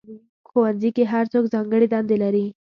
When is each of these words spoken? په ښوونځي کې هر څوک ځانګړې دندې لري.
په 0.43 0.47
ښوونځي 0.49 0.89
کې 0.95 1.03
هر 1.13 1.25
څوک 1.33 1.45
ځانګړې 1.53 1.87
دندې 1.93 2.17
لري. 2.23 2.45